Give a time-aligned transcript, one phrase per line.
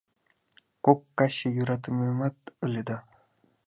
[0.85, 2.97] Кок каче йӧратымемат ыле да